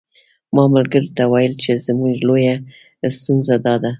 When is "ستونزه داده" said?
3.17-3.89